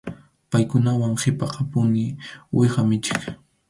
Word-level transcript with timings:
Paykunawan 0.49 1.13
qhipakapuni 1.21 2.05
uwiha 2.53 2.79
michiq. 2.89 3.21